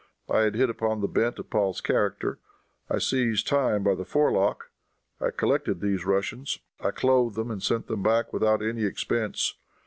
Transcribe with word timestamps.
I 0.27 0.39
had 0.39 0.55
hit 0.55 0.67
upon 0.71 0.99
the 1.01 1.07
bent 1.07 1.37
of 1.37 1.51
Paul's 1.51 1.79
character. 1.79 2.39
I 2.89 2.97
seized 2.97 3.45
time 3.45 3.83
by 3.83 3.93
the 3.93 4.03
forelock. 4.03 4.71
I 5.19 5.29
collected 5.29 5.79
these 5.79 6.05
Russians. 6.07 6.57
I 6.83 6.89
clothed 6.89 7.35
them 7.35 7.51
and 7.51 7.61
sent 7.61 7.85
them 7.85 8.01
back 8.01 8.33
without 8.33 8.63
any 8.63 8.83
expense. 8.83 9.53